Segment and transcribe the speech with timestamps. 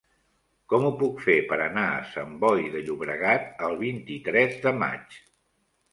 [0.71, 5.21] Com ho puc fer per anar a Sant Boi de Llobregat el vint-i-tres de maig?